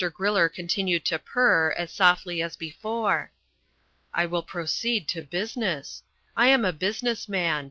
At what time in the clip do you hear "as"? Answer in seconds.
1.73-1.91, 2.41-2.55